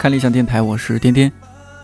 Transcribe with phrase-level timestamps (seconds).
[0.00, 1.30] 看理想电台，我是颠颠。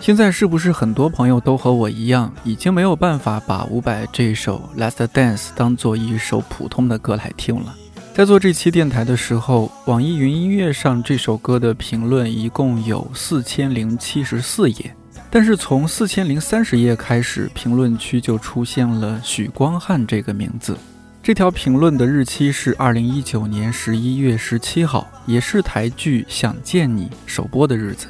[0.00, 7.74] 现在是不是很多朋友都和我一样，已经没有办法把伍佰这首《Last Dance》当做一首普通的歌来听了？
[8.14, 14.96] 在做这期电台的时候，网易云音乐上这首歌的评论一共有四千零七十四页，
[15.30, 20.74] 但是从四千零三十页开始，评论区就出现了许光汉这个名字。
[21.22, 28.06] 这条评论的日期是二零一九年十一月十七号，也是台剧《想见你》首播的日子。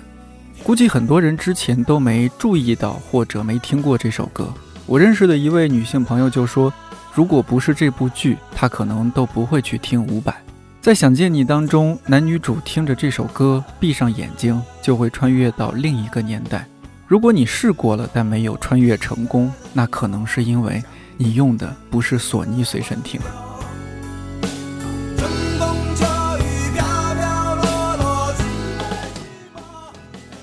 [0.62, 4.52] 估计很多人之前都没注意到或者没听过这首歌。
[4.84, 6.72] 我认识的一位女性朋友就说，
[7.12, 10.34] 如果不是这部剧，她可能都不会去听伍佰。
[10.80, 16.66] 在《想见你》当中，男女主听着这首歌，闭上眼睛就会穿越到另一个年代。
[17.08, 20.82] 如果你试过了，但没有穿越成功，那可能是因为
[21.16, 23.20] 你用的不是索尼随身听。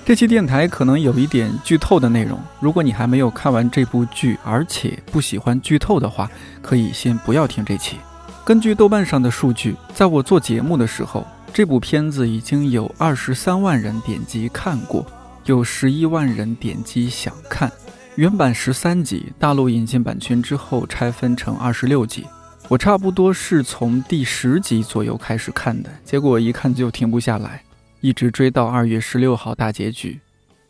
[0.06, 7.96] 这期电台可能有一点剧透的内容，如果你还没有看完这部剧，而且不喜欢剧透的话，可以先不要听这期。
[8.44, 15.06] 根据豆瓣上的数据，在我做节目的时候，这部片子已经有二十三万人点击看过，
[15.46, 17.72] 有十一万人点击想看。
[18.16, 22.26] 原版十三集，大陆引进版权之后拆分成二十六集。
[22.68, 27.62] 我差不多是从第十集左右开始看的，结果一看就停不下来。
[28.04, 30.20] 一直追到二月十六号大结局。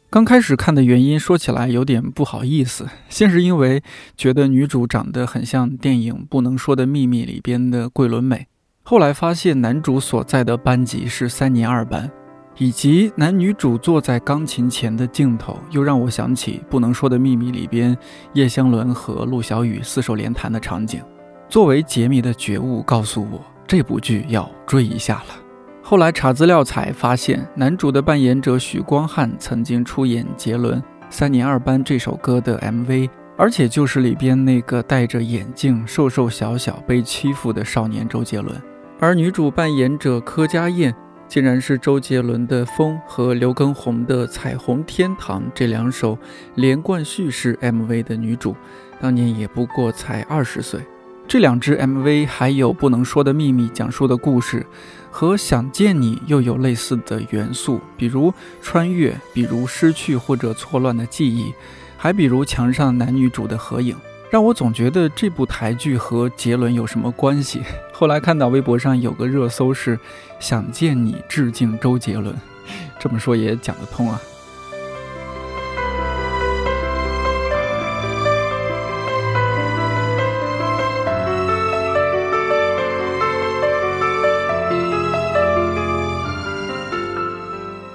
[0.09, 3.83] 刚开始看的原因说起来有点不好意思，先是因为
[4.17, 8.47] 觉得女主长得很像电影《不能说的秘密》里边的桂纶镁，
[8.85, 12.09] 后来发现男主所在的班级是三年二班，
[12.57, 17.99] 以及男女主坐在钢琴前的镜头，又让我想起《不能说的秘密》里边
[18.35, 21.03] 叶湘伦和陆小雨四手联弹的场景。
[21.49, 25.44] 作为杰迷的觉悟告诉我，这部剧要追一下了。
[25.87, 30.81] 后来查资料才发现，男主的扮演者许光汉曾经出演杰伦
[31.11, 38.57] 《三年二班》这首歌的 MV，而且就是里边那个戴着眼镜、瘦瘦小小、被欺负的少年周杰伦。
[38.99, 40.95] 而女主扮演者柯佳燕，
[41.29, 46.17] 竟然是周杰伦的《风》和刘畊宏的《彩虹天堂》这两首
[46.55, 48.57] 连贯叙事 MV 的女主，
[48.99, 50.81] 当年也不过才二十岁。
[51.27, 54.65] 这两支 MV 还有《不能说的秘密》讲述的故事，
[55.11, 61.53] 和《想见你》又有类似的元素，比如穿越，比如失去或者错乱的记忆，
[61.97, 63.97] 还比如墙上男女主的合影，
[64.31, 67.63] 让我总觉得这部台剧和杰伦有什么关系。
[67.93, 69.99] 后来看到微博上有个热搜是
[70.39, 72.33] “想见你致敬周杰伦”，
[73.01, 74.21] 这么说也讲得通啊。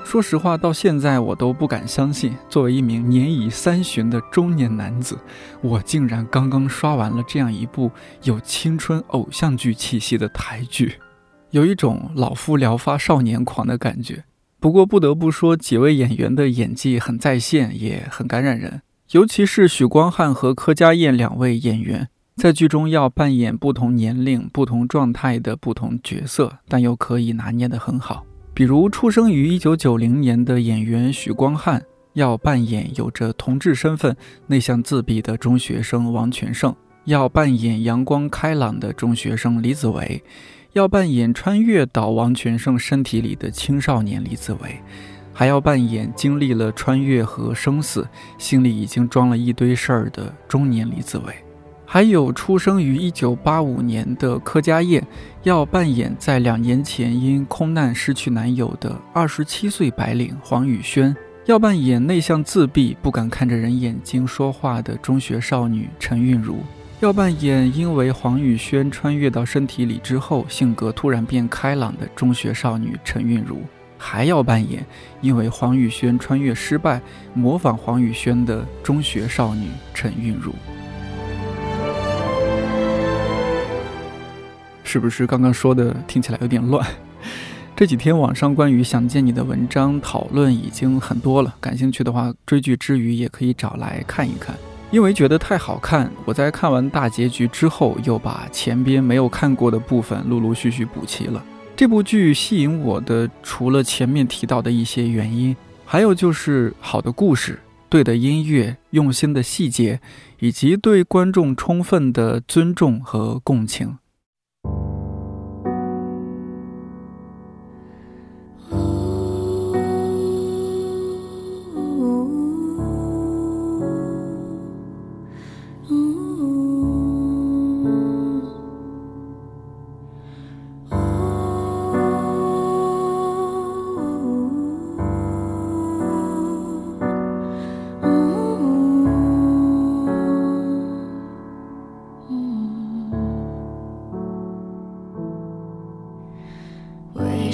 [0.09, 5.16] 说实话，到现在我都不敢相信，作为一名年已三旬的中年男子，
[5.62, 7.92] 我竟然刚刚刷完了这样一部
[8.24, 10.96] 有青春偶像剧气息的台剧，
[11.52, 14.24] 有一种老夫聊发少年狂的感觉。
[14.59, 18.81] 不过不得不说，几位演员的演技很在线，也很感染人，
[19.12, 28.26] 尤其是许光汉和柯佳燕两位演员，在剧中要扮演不同年龄、不同状态的不同角色，但又可以拿捏得很好。
[28.59, 31.81] 比如出生于一九九零年的演员许光汉，
[32.12, 34.14] 要扮演有着同志身份、
[34.47, 36.74] 内向自闭的中学生王全胜；
[37.06, 40.22] 要扮演阳光开朗的中学生李子维；
[40.74, 44.72] 要扮演穿越到王全胜身体里的青少年李子维；
[45.31, 48.06] 还要扮演经历了穿越和生死、
[48.38, 51.34] 心里已经装了一堆事儿的中年李子维。
[51.91, 55.03] 还有出生于一九八五年的柯佳燕，
[55.41, 61.12] 要扮演在两年前因空难失去男友的二十七岁白领黄宇轩；
[61.47, 66.58] 要扮演内向自闭、不敢看着人眼睛说话的中学少女陈韵如；
[67.00, 73.56] 要扮演因为黄宇轩穿越到身体里之后性格突然变开朗的中学少女陈韵如；
[73.97, 74.86] 还要扮演
[75.22, 77.02] 因为黄宇轩穿越失败
[77.34, 80.53] 模仿黄宇轩的中学少女陈韵如。
[84.91, 86.84] 是不是刚刚说的听起来有点乱？
[87.76, 94.56] 这几天网上关于想见你的文章讨论已经很多了，感兴趣的话，追剧之余也可以找来看一看。
[94.90, 101.46] 因为觉得太好看，我在看完大结局之后，又把前边没有看过的部分陆陆续续补齐了。
[101.76, 105.56] 这部剧吸引我的，除了前面提到的一些原因，
[105.86, 107.59] 还有就是好的故事。
[107.90, 110.00] 对的音乐、用心的细节，
[110.40, 114.00] 以及对观众充分的尊重和共情。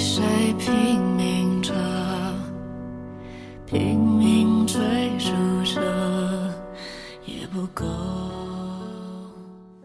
[0.08, 0.22] 谁
[0.56, 1.74] 拼命着，
[3.66, 4.78] 拼命追
[5.18, 5.32] 逐
[5.64, 5.82] 着，
[7.24, 7.84] 也不够。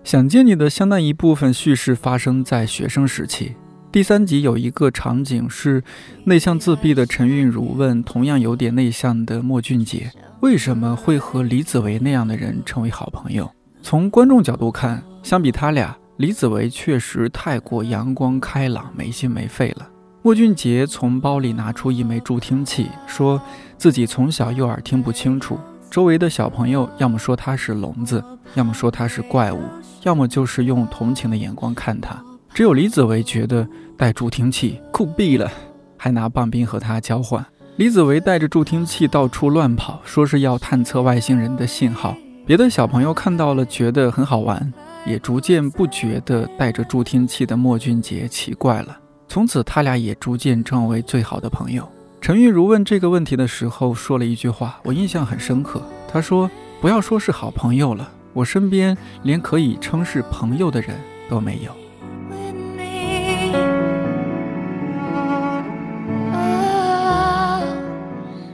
[0.03, 3.56] 想见你的相当一部分叙事发生在学生时期。
[3.91, 5.83] 第三集有一个场景是
[6.25, 13.51] 内向自闭的陈韵如问同样有点内向的莫俊杰，为什么会和李子维那样的人成为好朋友？
[13.81, 19.89] 从观众角度看，相比他俩，李子维确实太过阳光开朗、没心没肺了。
[20.23, 23.41] 莫俊杰从包里拿出一枚助听器，说
[23.75, 25.57] 自己从小右耳听不清楚，
[25.89, 28.23] 周围的小朋友要么说他是聋子，
[28.53, 29.59] 要么说他是怪物，
[30.03, 32.23] 要么就是用同情的眼光看他。
[32.53, 35.51] 只有李子维觉得带助听器酷毙了，
[35.97, 37.44] 还拿棒冰和他交换。
[37.77, 42.15] 李子维带着助听器到处乱跑，说是要探测外星人的信号。
[42.45, 44.71] 别的小朋友看到了，觉得很好玩，
[45.03, 49.00] 也逐渐不觉得带着助听器的莫俊杰奇怪了。
[49.31, 51.87] 从此，他俩也逐渐成为最好的朋友。
[52.19, 55.81] 陈玉如问这个问题的时候，说了一句话，我印象很深刻。
[56.05, 56.51] 他说
[56.81, 60.99] ：“不要说是好朋友了，我身边连可以称是朋友的人
[61.29, 61.71] 都没有。”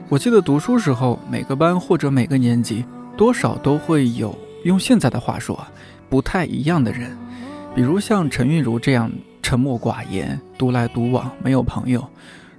[0.07, 2.85] 我记得读书时候，每个班或者每个年级，
[3.17, 5.59] 多少都会有用现在的话说，
[6.07, 7.17] 不太一样的人，
[7.73, 9.11] 比如像陈韵如这样
[9.47, 12.05] 沉默寡言、独来独往、没有朋友。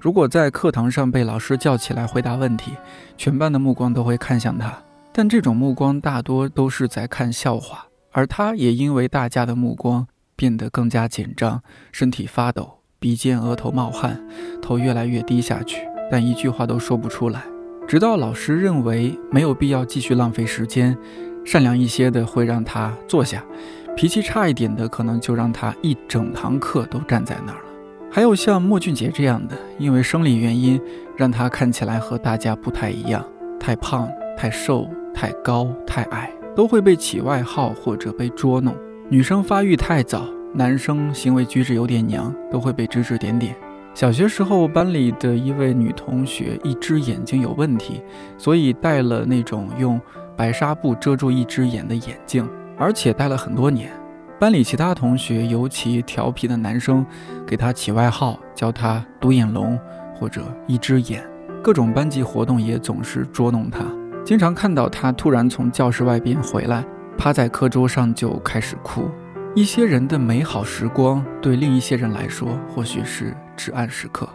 [0.01, 2.73] 如果在课堂上被老师叫起来回答问题，
[3.19, 4.73] 全班的目光都会看向他，
[5.13, 11.63] 但这种目光大多都是在看笑话，而他也因为大家的目光变得更加紧张，
[11.93, 14.19] 身体发抖，鼻尖、额头冒汗，
[14.63, 17.43] 头越来越低下去，但一句话都说不出来。
[17.87, 20.97] 直到老师认为没有必要继续浪费时间，
[21.45, 23.45] 善良一些的会让他坐下，
[23.99, 27.65] 脾气差一点的可能就让他一整堂课都站在那儿了。
[28.09, 30.81] 还有像莫俊杰这样的，因为生理原因，
[31.17, 33.25] 让他看起来和大家不太一样，
[33.59, 38.73] 太胖、太瘦、太高、太矮，都会被起外号或者被捉弄。
[39.09, 43.53] 女生发育太早，男生行为举止有点娘，都会被指指点点。
[43.95, 48.01] 小学时候，班里的一位女同学一只眼睛有问题，
[48.37, 50.01] 所以戴了那种用
[50.37, 52.49] 白纱布遮住一只眼的眼镜，
[52.79, 53.91] 而且待了很多年。
[54.39, 57.05] 班里其他同学，尤其调皮的男生，
[57.47, 59.77] 给他起外号，叫他“独眼龙”
[60.15, 61.25] 或者“一只眼”。
[61.61, 63.85] 各种班级活动也总是捉弄他，
[64.25, 66.85] 经常看到他突然从教室外边回来，
[67.17, 69.11] 趴在课桌上就开始哭。
[69.57, 74.29] 一些人的美好时光，对另一些人来说，或许是至暗时刻。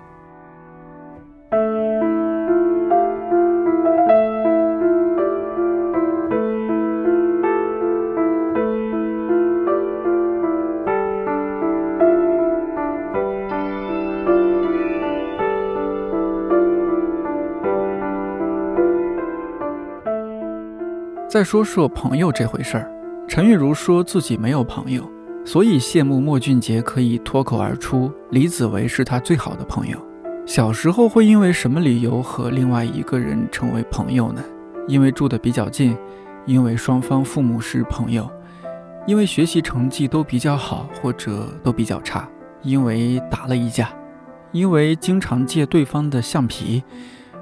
[21.33, 22.91] 再说说朋友这回事儿，
[23.27, 25.03] 陈玉如说自己没有朋友，
[25.43, 29.97] 所以羡慕莫俊杰可以脱口而出李子维是他最好的朋友。
[30.45, 34.43] 小时候会因为什么理由和另外一个人成为朋友呢？
[34.87, 35.97] 因为住的比较近，
[36.45, 38.29] 因为双方父母是朋友，
[39.07, 42.29] 因为学习成绩都比较好或者都比较差，
[42.61, 43.89] 因为打了一架，
[44.51, 46.83] 因为经常借对方的橡皮，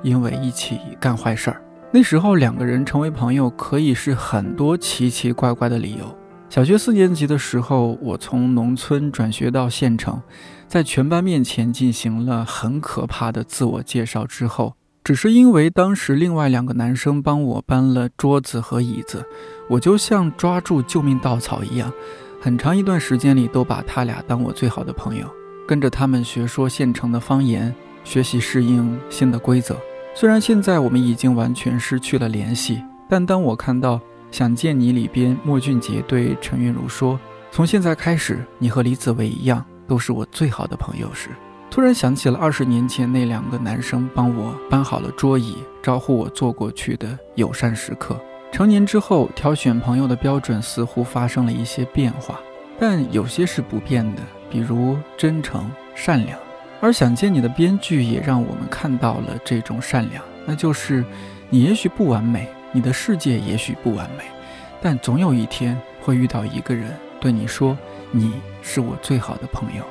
[0.01, 1.61] 因为一起干坏事儿。
[1.93, 6.17] 那时候两个人成为朋友，可以是很多奇奇怪怪的理由。
[6.49, 10.21] 小学四年级的时候，我从农村转学到县城，
[10.69, 19.25] 在全班面前进行了很可怕的自我介绍之后，只是因为当时另外两个男生帮我搬了桌子和椅子，
[19.69, 21.91] 我就像抓住救命稻草一样，
[22.39, 25.25] 很长一段时间里都把他俩当我最好的朋友，
[25.67, 29.75] 跟着他们学说县城的方言，学习适应新的规则。
[30.13, 33.95] 虽然现在我们已经完全失去了联系，但当我看到
[34.29, 41.29] 《想见你》里边莫俊杰对陈韵如说：“从现在开始，你和李子维一样，都是我最好的朋友时，
[41.69, 48.19] 突然想起了二十年前那两个男生帮我搬好了桌椅，招呼我坐过去的友善时刻。
[48.51, 52.37] 成年之后，挑选朋友的标准似乎发生了一些变化，
[52.77, 56.37] 但有些是不变的，比如真诚、善良。
[56.81, 61.05] 而想见你的编剧也让我们看到了这种善良，那就是
[61.49, 64.23] 你也许不完美，你的世界也许不完美，
[64.81, 67.77] 但总有一天会遇到一个人对你说
[68.09, 68.33] ：“你
[68.63, 69.85] 是我最好的朋友。”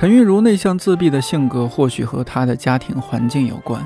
[0.00, 3.84] 陈韵如内向自闭的性格，或许和她的家庭环境有关。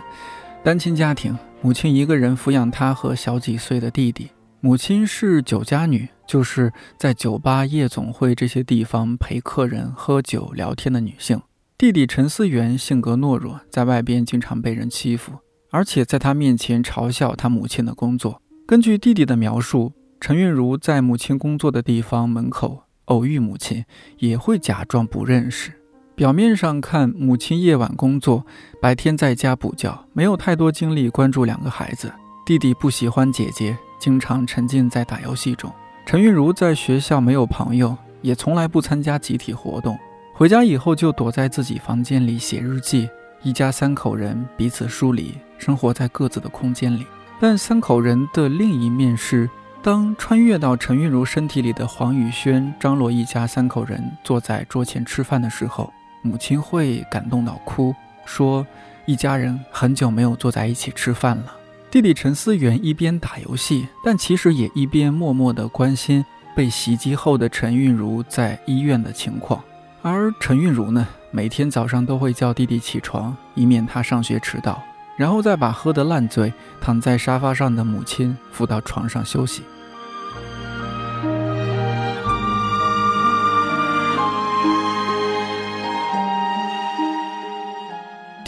[0.63, 4.29] 单亲家庭，母亲一个人抚养她和小几岁的弟弟。
[4.61, 11.41] 母亲是酒家女，就是在酒吧、夜总会这些地方陪客人喝酒聊天的女性。
[11.79, 15.33] 弟弟陈思源性格懦弱，在外边经常被人欺负，
[15.71, 18.43] 而且在他面前嘲笑他母亲的工作。
[18.67, 23.87] 根据弟弟的描述，陈韵如在母亲工作的地方门口偶遇母亲，
[24.19, 25.73] 也会假装不认识。
[26.15, 28.45] 表面上看，母亲夜晚工作，
[28.81, 32.13] 白天在家补觉，没有太多精力关注两个孩子。
[32.45, 35.73] 弟弟不喜欢姐姐，经常沉浸在打游戏中。
[36.05, 39.99] 陈韵如在学校没有朋友，也从来不参加集体活动。
[40.35, 43.09] 回家以后就躲在自己房间里写日记。
[43.43, 47.07] 一家三口人彼此疏离，生活在各自的空间里。
[47.41, 49.49] 但三口人的另一面是，
[49.83, 55.91] 当穿越到陈韵如身体里的黄宇轩、张罗一家三口人坐在桌前吃饭的时候。
[56.23, 58.67] 母亲会感动到哭，说
[59.05, 61.57] ：“一家人很久没有坐在一起吃饭了。”
[61.91, 66.25] 弟弟陈思源一边打游戏，但其实也一边默默地关心
[66.57, 69.63] 被袭击后的陈韵如在医院的情况。
[70.01, 74.83] 而陈韵如呢，每天早上都会叫弟弟起床，以免他上学迟到，
[75.17, 79.63] 然后再把喝得烂醉、躺在沙发上的母亲扶到床上休息。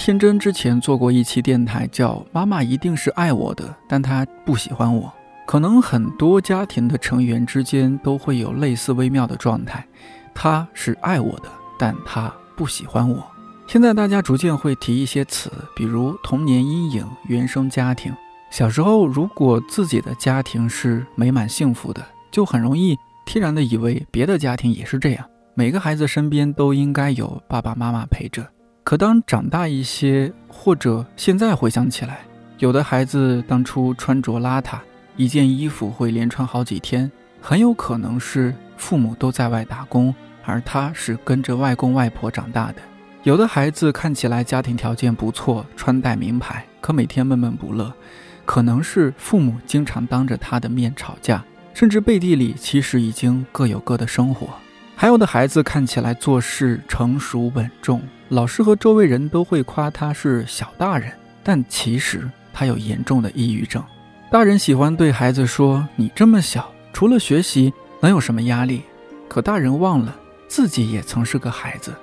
[0.05, 5.05] 天真之前做过一期电台，叫《妈妈一定是爱我的，但她不喜欢我》。
[5.47, 9.83] 可能很多家庭的成员之间都会有类似微妙的状态，
[10.35, 13.27] 她是爱我的，但她不喜欢我。
[13.67, 18.15] 现在大家逐渐会提一些词，比如童年阴影、原生家庭。
[18.51, 22.95] 小时候，如果自己的家庭是美满幸福的，就很容易
[23.25, 28.47] 天然的以为别的家庭也是这样，每个孩子身边都应该有爸爸妈妈陪着。
[28.85, 32.21] 可当长大一些，或者现在回想起来，
[32.59, 34.79] 有的孩子当初穿着邋遢，
[35.17, 37.11] 一件衣服会连穿好几天，
[37.41, 40.15] 很有可能是父母都在外打工，
[40.45, 42.83] 而他是跟着外公外婆长大的。
[43.23, 47.91] 有的孩子看起来家庭条件不错，穿戴名牌，可每天闷闷不乐，
[48.45, 54.49] 可能是父母经常当着他的面吵架，甚至背地里其实已经各有各的生活。
[54.95, 61.13] 还有的孩子看起来做事成熟稳重，老师和周围人都会夸他是小大人，
[61.43, 63.83] 但其实他有严重的抑郁症。
[64.31, 68.83] 大人喜欢对孩子说：“你这么小，除了学习能有什么压力？”
[69.29, 70.17] 可大人忘了
[70.49, 71.95] 自己也曾是个孩子，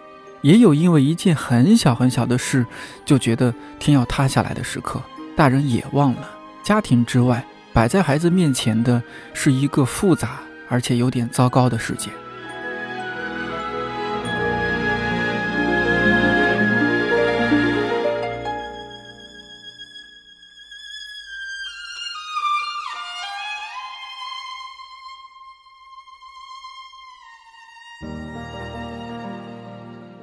[0.42, 2.66] 也有因为一件很小很小的事
[3.04, 5.01] 就觉得天要塌下来的时刻。
[5.36, 6.30] 大人也忘了，
[6.63, 9.01] 家庭之外摆在孩子面前的
[9.34, 12.10] 是一个复杂而且有点糟糕的世界。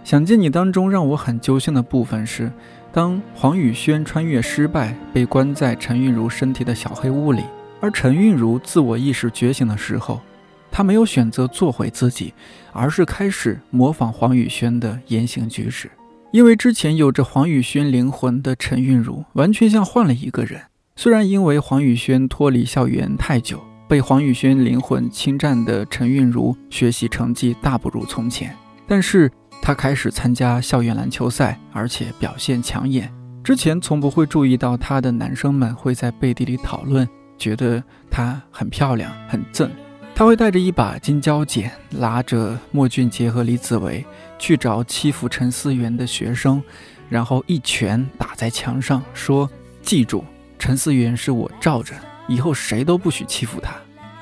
[0.08, 2.50] 想见你当中让我很揪心的部分是，
[2.90, 7.42] 当黄宇轩穿越失败，被关在陈韵如身体的小黑屋里，
[7.78, 10.22] 而陈韵如自我意识觉醒的时候，
[10.70, 12.32] 他没有选择做回自己，
[12.72, 15.90] 而是开始模仿黄宇轩的言行举止。
[16.32, 20.62] 因为之前有着黄宇轩灵魂的陈韵如，完全像换了一个人。
[20.96, 29.30] 虽然因为黄宇轩脱离校园太久，被黄宇轩灵魂侵占的陈韵如学习成绩大不如从前，但是。
[29.60, 33.12] 他开始参加校园篮球赛，而且表现抢眼。
[33.44, 39.70] 之前从不会注意到他的男生们会在背地里讨论，觉得她很漂亮、很正。
[40.14, 44.04] 他会带着一把金胶剪，拉着莫俊杰和李子维
[44.38, 46.62] 去找欺负陈思源的学生，
[47.08, 49.48] 然后一拳打在墙上，说
[49.80, 50.24] ：“记住，
[50.58, 51.94] 陈思源是我罩着，
[52.26, 53.72] 以后谁都不许欺负他。”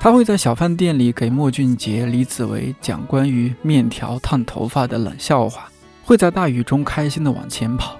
[0.07, 5.69] 他会在小饭店里给莫俊杰、李子维讲关于面条烫头发的冷笑话，
[6.01, 7.99] 会在大雨中开心地往前跑。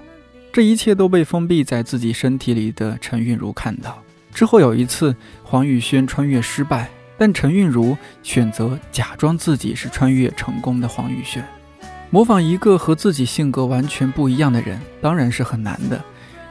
[0.50, 4.02] 这一切都被封闭在自己身体里的陈韵如看到。
[4.32, 6.88] 之后有一次，黄宇轩穿越失败，
[7.18, 11.44] 但陈韵如选择假装自己是穿越成功的黄宇轩。
[12.08, 16.02] 模仿一个和自己性格完全不一样的人，当然是很难的。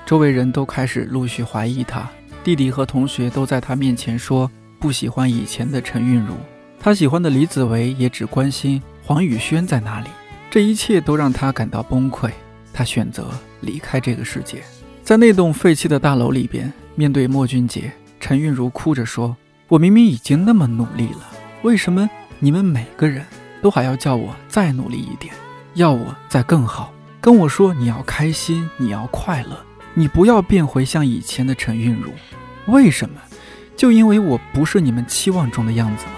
[0.05, 2.07] 周围人都开始陆续怀疑他，
[2.43, 6.35] 弟弟和同学都在他面前说不喜欢以前的陈韵如，
[6.79, 10.07] 他喜欢的李子维也只关心黄宇轩在哪里。
[10.49, 12.29] 这一切都让他感到崩溃，
[12.73, 13.29] 他选择
[13.61, 14.63] 离开这个世界。
[15.03, 19.35] 在那栋废弃的大楼里边，面对莫俊杰，陈韵如哭着说
[19.67, 21.29] ：“我明明已经那么努力了，
[21.63, 23.25] 为什么你们每个人
[23.61, 25.33] 都还要叫我再努力一点？”
[25.75, 26.91] 要我再更好，
[27.21, 29.57] 跟我说你要开心，你要快乐，
[29.93, 32.11] 你不要变回像以前的陈韵如。
[32.65, 33.19] 为什么？
[33.77, 36.13] 就因为我不是你们期望中的样子吗？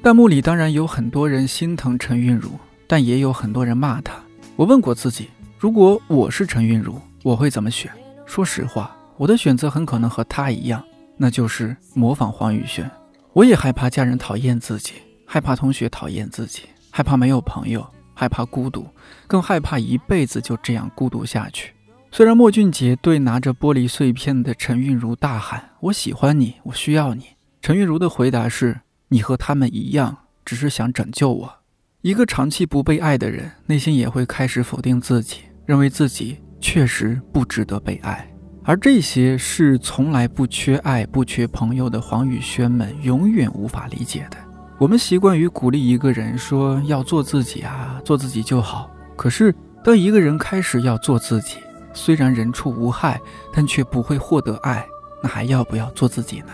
[0.00, 2.52] 弹幕里当然有很多人心疼陈韵如，
[2.86, 4.14] 但也有很多人骂她。
[4.56, 7.90] 我问过自己，如果我是陈韵如，我会怎么选？
[8.24, 10.82] 说实话，我的选择很可能和他一样，
[11.16, 12.88] 那就是模仿黄宇轩。
[13.32, 14.94] 我也害怕家人讨厌自己，
[15.26, 17.84] 害怕同学讨厌自己，害怕没有朋友，
[18.14, 18.86] 害怕孤独，
[19.26, 21.72] 更害怕一辈子就这样孤独下去。
[22.12, 27.24] 虽然莫俊杰对拿着玻璃碎片的陈韵如大喊：“我喜欢你，我需要你。”
[27.60, 28.80] 陈韵如的回答是。
[29.10, 31.54] 你和他们一样，只是想拯救我。
[32.02, 35.38] 一个长期不被爱的人，内心也会开始否定自己，
[35.68, 38.26] 认为自己确实不值得被爱。
[38.64, 44.38] 而这些是从来不缺爱、不缺朋友的黄宇轩们永远无法理解的。
[44.78, 48.90] 我们习惯于鼓励一个人说要做自己啊，做自己就好。
[49.14, 49.54] 可是
[49.84, 51.58] 当一个人开始要做自己，
[51.92, 53.20] 虽然人畜无害，
[53.52, 54.86] 但却不会获得爱，
[55.22, 56.52] 那还要不要做自己呢？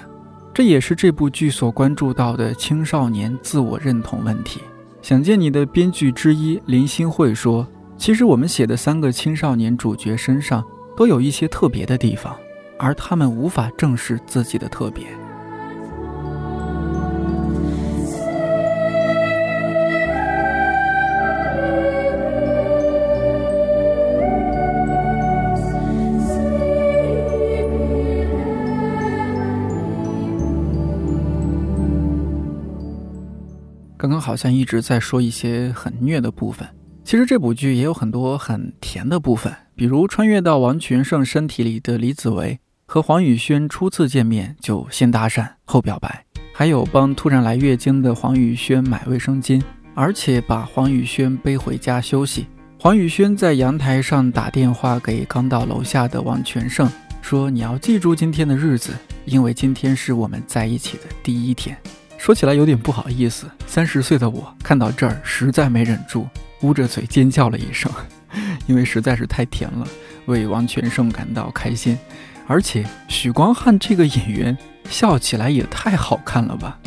[0.52, 4.60] 这也是这部剧所关注到的青少年自我认同问题。
[5.02, 10.62] 想见你的编剧之一林心慧说：“其实我们写的三个青少年主角身上
[10.94, 12.36] 都有一些特别的地方，
[12.78, 15.06] 而他们无法正视自己的特别。”
[33.96, 36.68] 刚刚好像一直在说一些很虐的部分，
[37.14, 49.62] 其实这部剧也有很多很甜的部分，比如穿越到王全胜身体里的李子维和黄宇轩初次见面就先搭讪后表白，还有帮突然来月经的黄宇轩买卫生巾，
[49.94, 52.48] 而且把黄宇轩背回家休息。
[52.80, 56.90] 黄宇轩在阳台上打电话给刚到楼下的王全胜，
[57.22, 58.92] 说你要记住今天的日子，
[59.24, 61.78] 因为今天是我们在一起的第一天。
[62.18, 66.26] 说起来有点不好意思，三十岁的我看到这儿实在没忍住，
[66.64, 67.92] 捂着嘴尖叫了一声，
[68.66, 69.86] 因为实在是太甜了，
[70.24, 71.98] 为王全胜感到开心。
[72.46, 74.56] 而且许光汉这个演员
[74.88, 76.78] 笑起来也太好看了吧。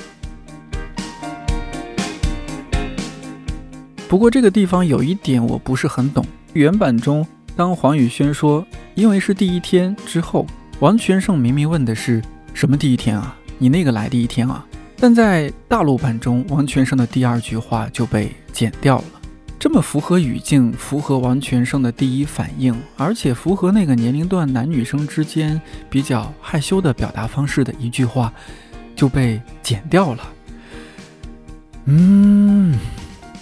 [4.08, 10.48] 不过这个地方有一点我不是很懂，原版中当黄宇轩说“因为是第一天”之后，
[10.80, 12.20] 王全胜明明问的是
[12.56, 13.36] 什么第一天啊？
[13.60, 14.66] 你那个来第一天啊？
[15.00, 19.17] 但在大陆版中，王全胜的第二句话就被剪掉了。
[19.68, 28.32] 这么符合语境、符合王全胜的第一反应，而且符合那个年龄段男女生之间比较害羞的表达方式的一句话，
[28.96, 30.24] 就被剪掉了。
[31.84, 32.80] 嗯，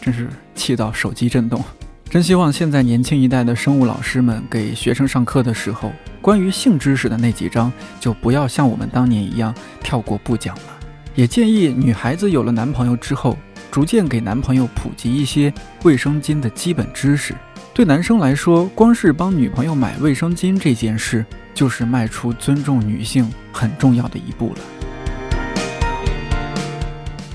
[0.01, 1.63] 真是气到手机震动。
[2.09, 5.91] 真希望现在年轻一代的生物老师们给学生上课的时候，
[6.23, 10.63] 关于性知识的那几章就不要像我们当年一样跳过不讲了。
[11.13, 13.37] 也建议女孩子有了男朋友之后，
[13.75, 17.35] 逐渐给男朋友普及一些卫生巾的基本知识。
[17.73, 24.59] 对男生来说，光是帮女朋友买卫生巾这件事，就是迈出尊重女性很重要的一步了。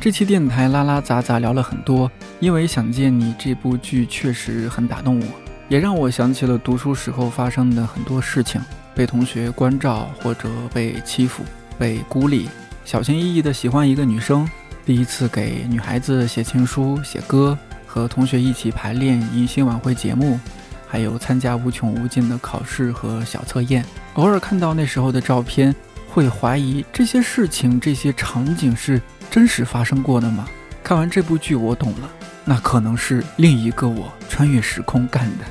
[0.00, 5.26] 这期电台拉拉杂杂聊了很多，因为想见你这部剧确实很打动我，
[5.68, 8.58] 也让我想起了读书时候发生的很多事情：
[8.94, 11.44] 被同学关照，或者被欺负、
[11.78, 12.48] 被孤立。
[12.86, 14.48] 小心翼翼地喜欢一个女生，
[14.90, 20.36] 第一次给女孩子写情书、写歌，和同学一起排练迎新晚会节目，
[20.84, 23.84] 还有参加无穷无尽的考试和小测验。
[24.14, 25.72] 偶尔看到那时候的照片，
[26.08, 29.00] 会怀疑这些事情、这些场景是
[29.30, 30.48] 真实发生过的吗？
[30.82, 32.10] 看完这部剧，我懂了，
[32.44, 35.44] 那可能是另一个我穿越时空干的。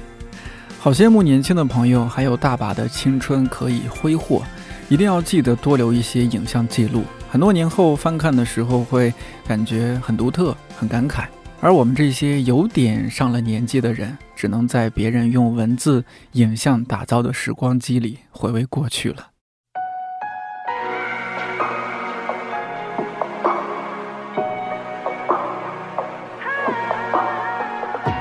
[0.80, 4.44] 好羡慕年轻的朋友，还有大把的青春可以挥霍，
[4.90, 7.06] 一定要记得多留一些影像记录。
[7.32, 9.14] 很多年后翻看的时候，会
[9.48, 11.26] 感觉很独特、很感慨。
[11.62, 19.28] 而我们这些有点上了年纪的人，只能在别人用文字、影像打造的时光机里回味过去了。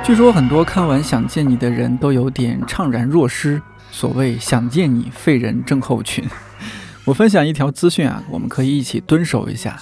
[0.05, 3.61] 据说很多看完《想见你》的人都有点怅然若失。
[3.90, 6.23] 所谓“想见你”，废人症候群。
[7.09, 9.81] 我分享一条资讯啊，我们可以一起蹲守一下。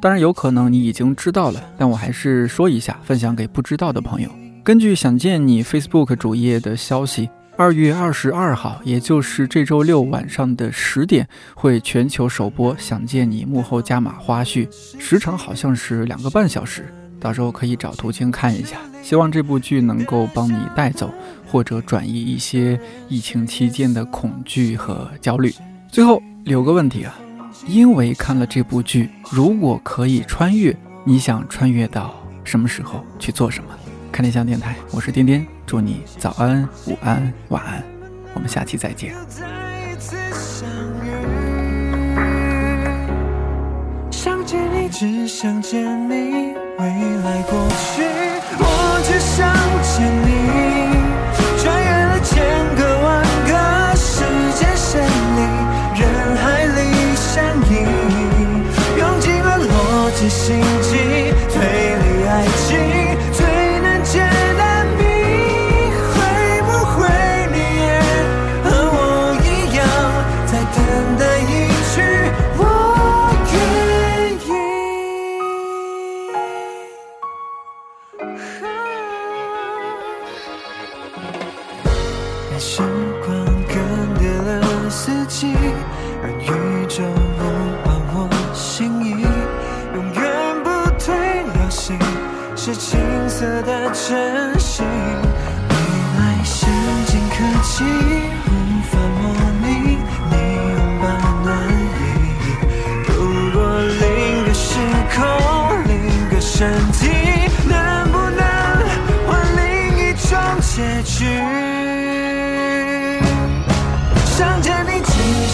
[0.00, 4.30] 当然有可能你已经知道了，但我还是说一下，分享给不知道的朋友。
[4.62, 14.68] 根据想见你 Facebook 主页的消息，二月二十二号，也就是这周六晚上的十点，会全球首播《想见你》幕后加码花絮，
[15.00, 18.76] 时长好像是两个半小时，到时候可以找途径看一下。
[19.02, 21.12] 希望这部剧能够帮你带走
[21.44, 25.52] 或者转移一些疫情期间的恐惧和焦虑。
[25.90, 27.14] 最后留个问题啊。
[27.66, 33.68] 因为看了这部剧，如果可以穿越，你想穿越到什么时候去做什么？
[34.10, 37.84] 看理想电台，我是颠颠，祝你早安、午安、晚安，
[38.32, 39.14] 我们下期再见。
[44.10, 46.86] 想见你，只想见你，未
[47.22, 48.02] 来过去，
[48.58, 50.47] 我只想见你，
[60.28, 60.77] 心。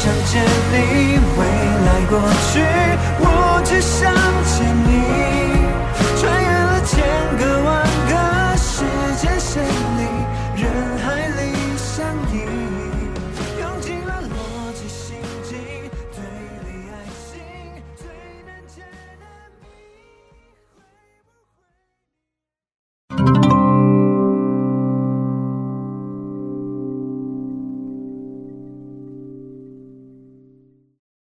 [0.04, 1.40] 想见你，未
[1.86, 2.20] 来过
[2.52, 2.60] 去，
[3.20, 3.24] 我
[3.64, 4.12] 只想
[4.44, 4.73] 见。